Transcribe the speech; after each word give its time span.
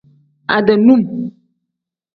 Ade 0.55 0.73
num. 0.85 1.03